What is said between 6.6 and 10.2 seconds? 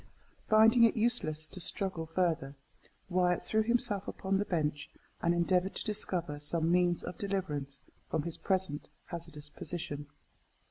means of deliverance from his present hazardous position.